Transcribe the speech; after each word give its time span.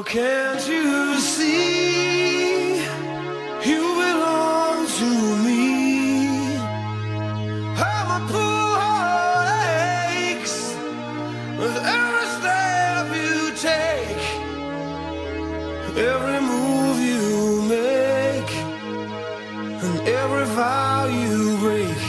Can't 0.00 0.66
you 0.68 1.18
see? 1.20 2.76
You 3.64 3.82
belong 3.94 4.86
to 4.86 5.36
me. 5.44 6.56
My 7.78 8.18
poor 8.28 8.68
heart 8.82 9.68
aches 10.16 10.74
with 11.58 11.76
every 11.76 12.26
step 12.36 13.06
you 13.22 13.52
take, 13.68 14.24
every 15.96 16.40
move 16.40 16.98
you 17.00 17.62
make, 17.68 18.52
and 19.82 20.08
every 20.08 20.46
vow 20.56 21.06
you 21.06 21.56
break, 21.58 22.02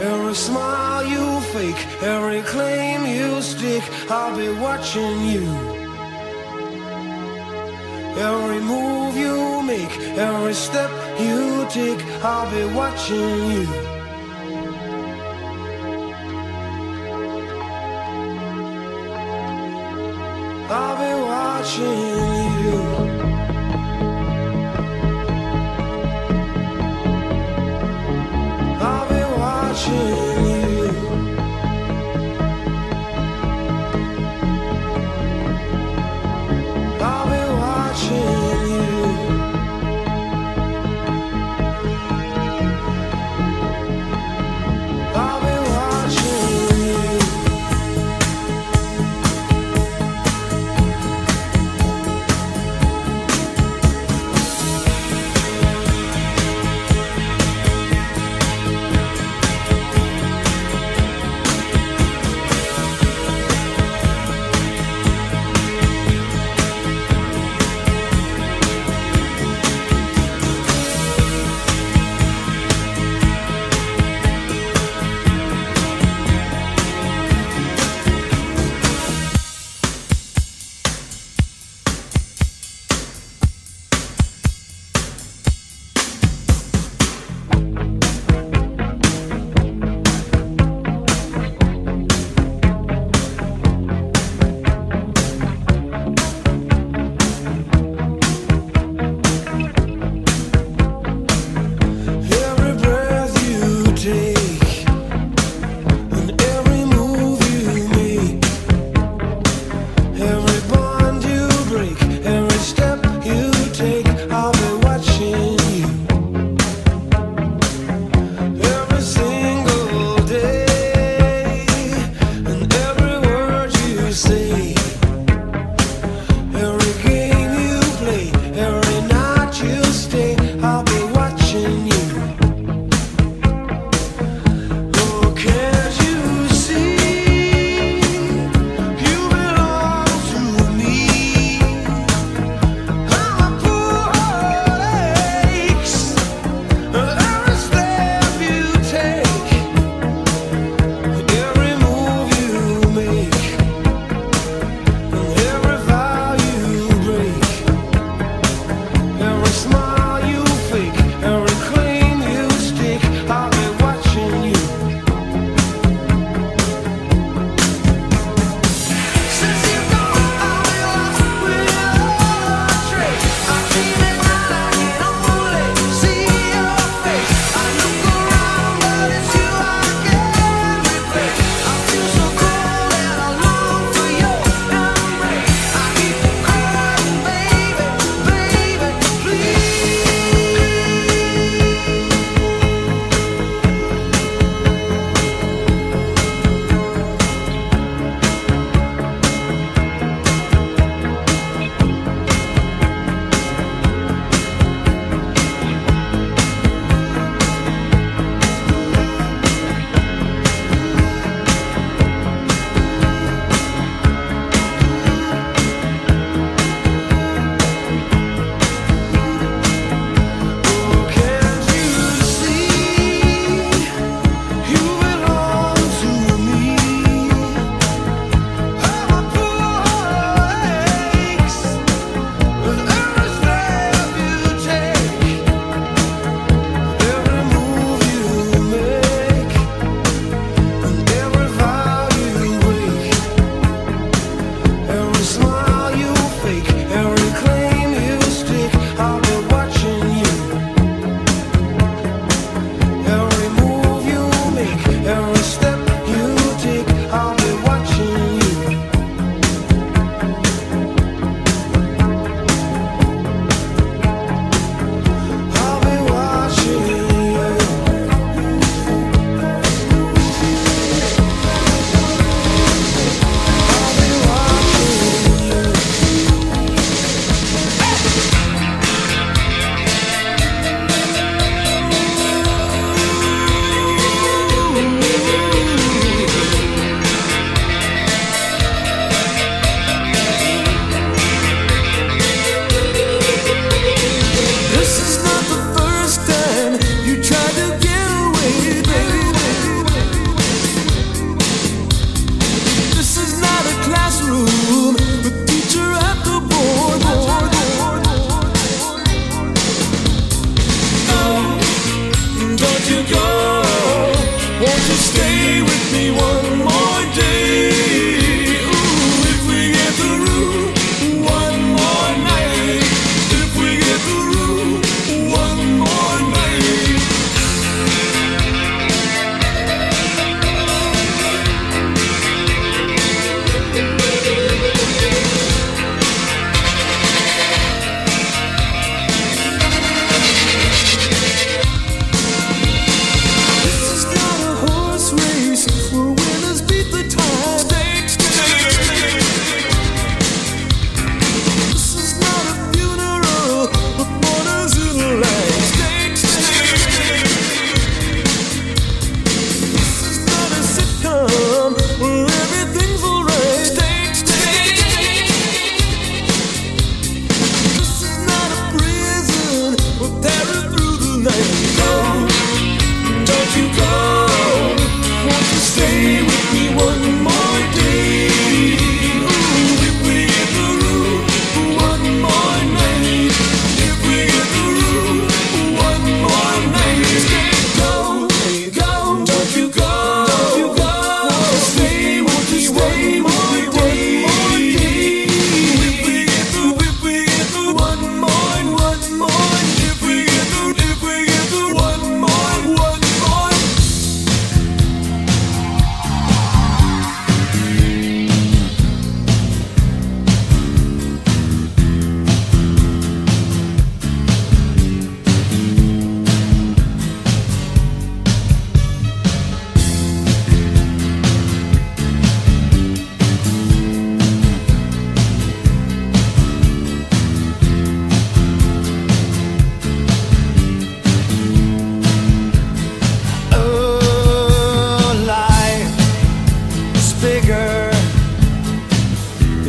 every 0.00 0.34
smile 0.34 1.04
you 1.04 1.40
fake, 1.52 1.82
every 2.02 2.42
claim 2.42 3.06
you 3.06 3.42
stick. 3.42 3.82
I'll 4.10 4.36
be 4.36 4.48
watching 4.48 5.20
you. 5.26 5.75
Every 10.16 10.54
step 10.54 10.90
you 11.20 11.66
take, 11.68 12.02
I'll 12.22 12.50
be 12.50 12.74
watching 12.74 13.50
you. 13.52 13.95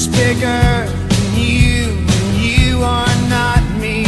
that's 0.00 0.16
bigger 0.16 0.86
than 1.08 1.38
you, 1.38 1.84
and 1.90 2.36
you 2.36 2.82
are 2.82 3.28
not 3.28 3.62
me. 3.78 4.04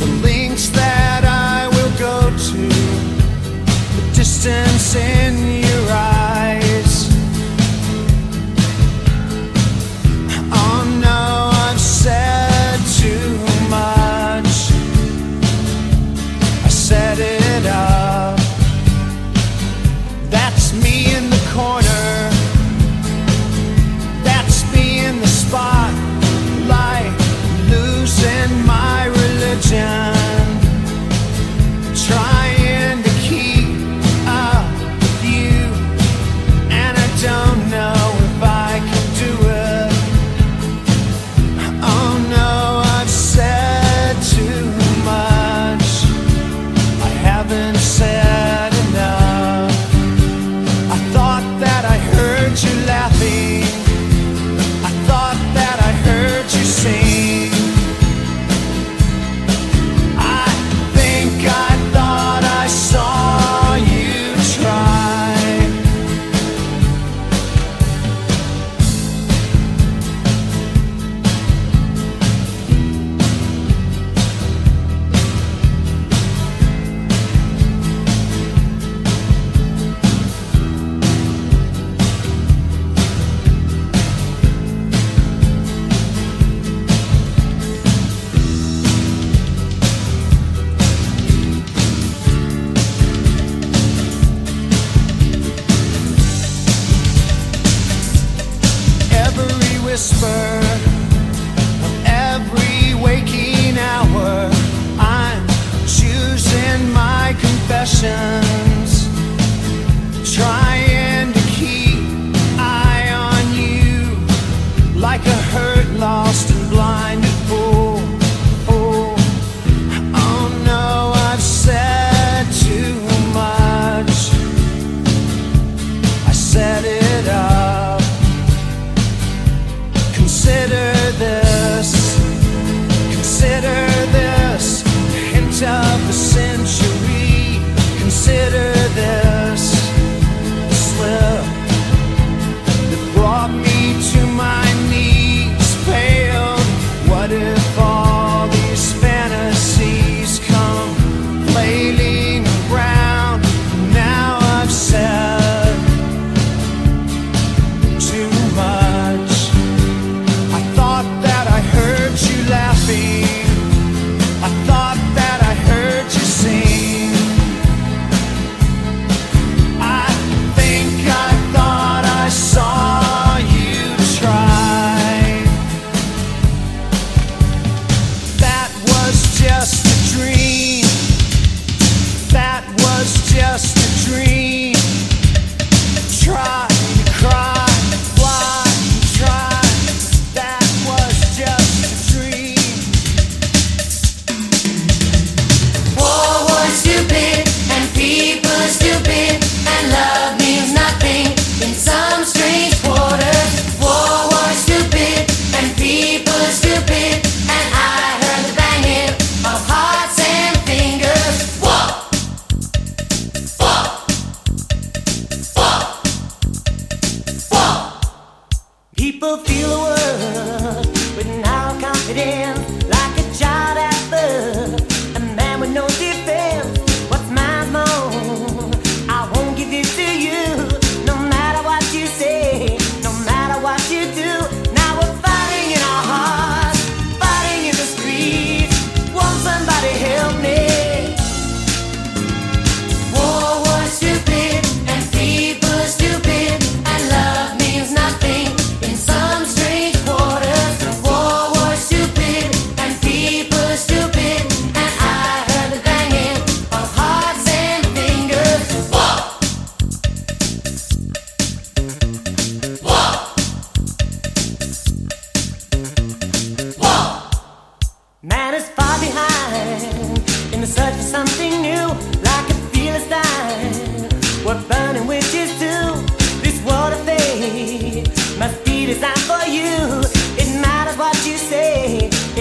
The 0.00 0.06
lengths 0.24 0.68
that 0.70 1.24
I 1.24 1.68
will 1.68 1.92
go 1.98 2.30
to, 2.30 2.68
the 3.96 4.12
distance 4.14 4.96
in 4.96 5.48
you. 5.48 5.53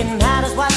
didn't 0.04 0.20
what 0.58 0.73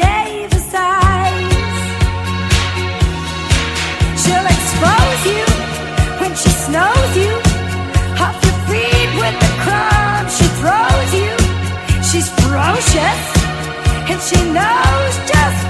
Davis 0.00 0.72
eyes. 0.74 1.76
She'll 4.22 4.48
expose 4.54 5.22
you 5.32 5.46
when 6.20 6.32
she 6.40 6.50
you. 7.22 7.34
Off 8.24 8.38
your 8.46 8.58
feet 8.68 9.10
with 9.20 9.36
the 9.44 9.52
she 10.36 10.46
you. 11.20 11.34
She's 12.08 12.28
ferocious 12.38 13.22
and 14.10 14.20
she 14.28 14.38
knows 14.52 15.14
just. 15.30 15.67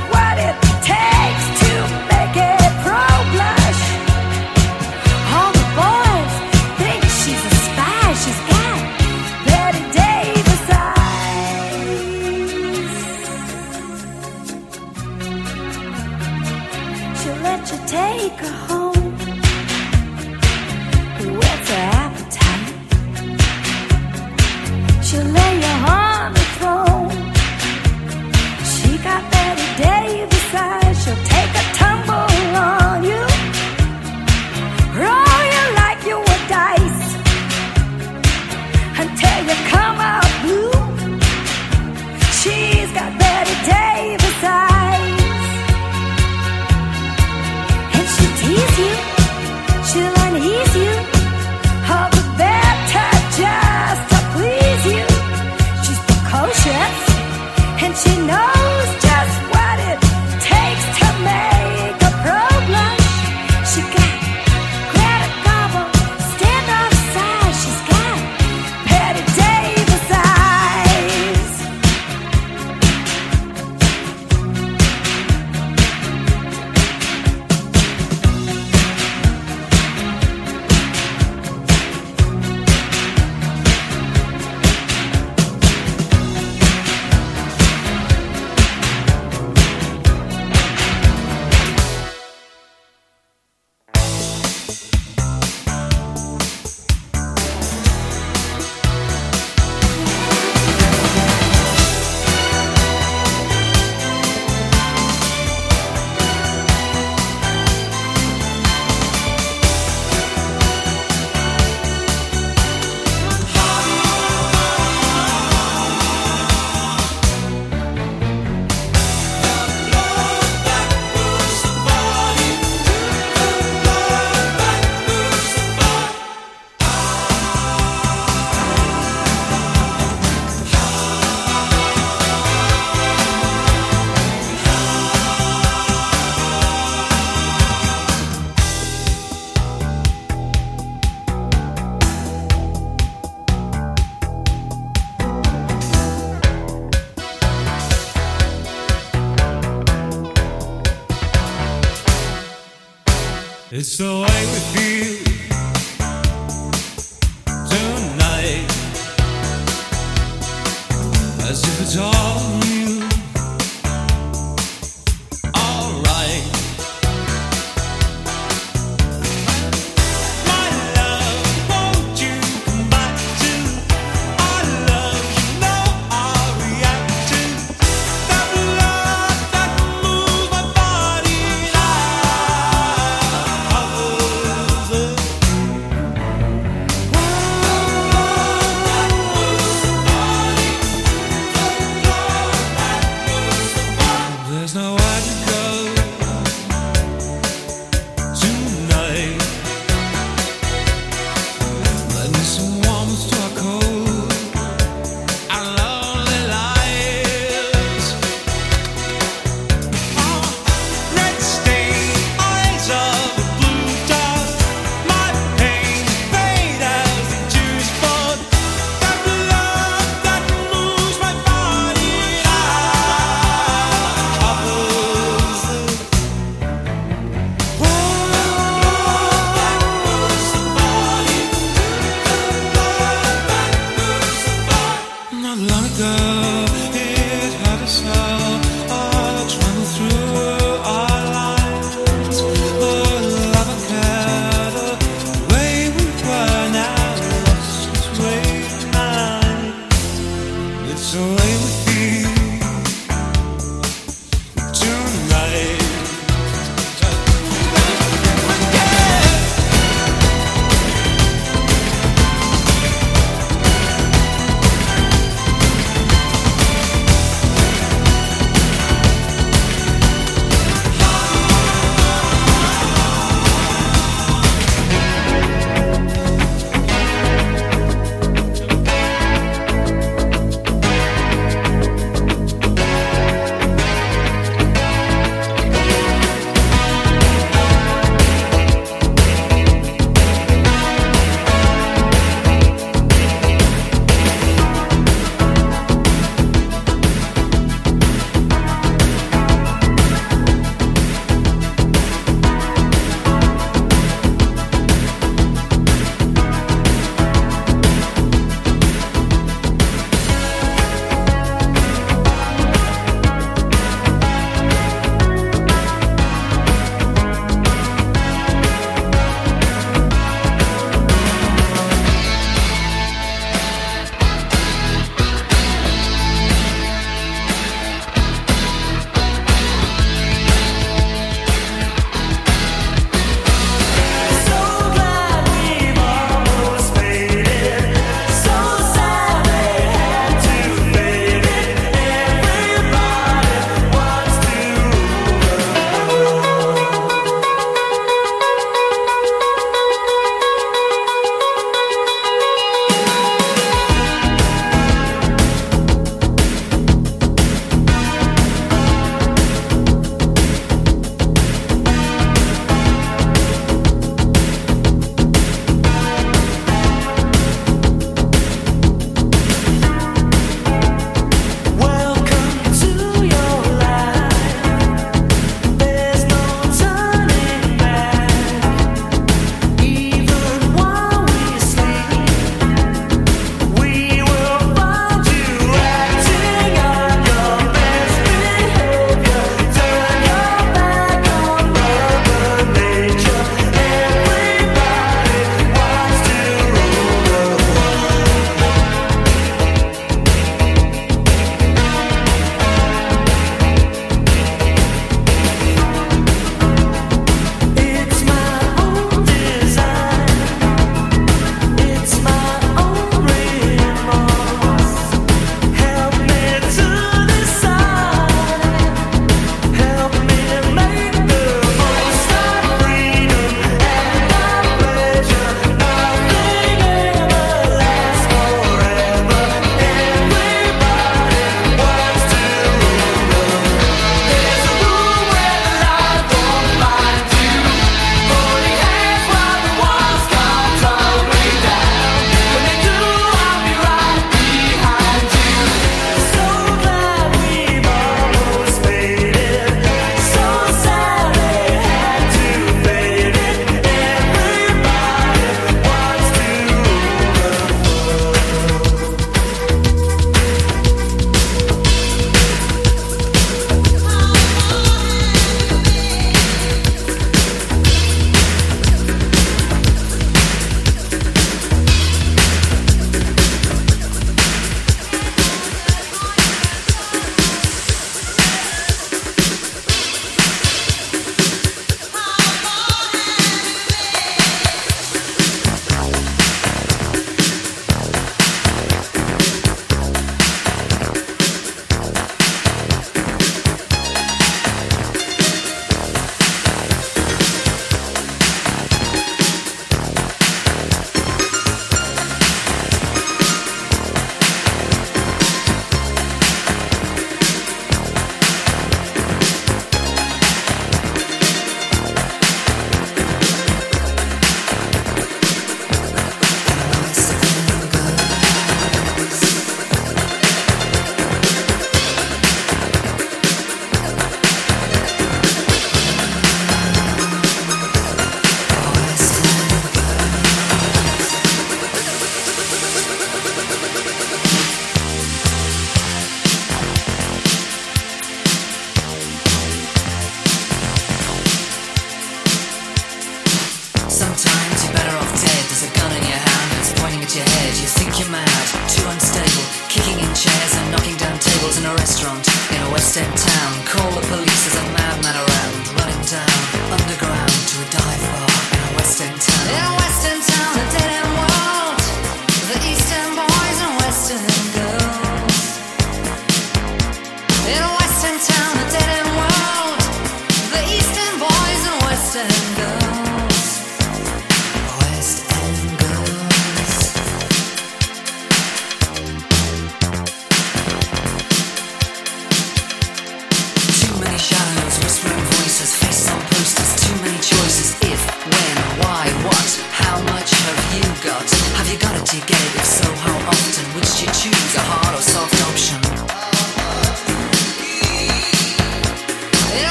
as 161.48 161.64
if 161.64 161.80
it's 161.80 161.96
all 161.96 162.67